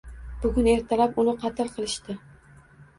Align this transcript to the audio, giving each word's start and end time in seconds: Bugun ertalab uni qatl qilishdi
Bugun 0.45 0.69
ertalab 0.71 1.21
uni 1.25 1.37
qatl 1.47 1.71
qilishdi 1.79 2.21